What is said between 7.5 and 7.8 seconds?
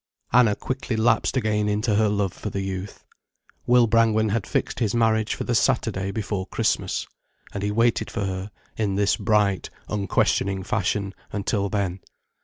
And he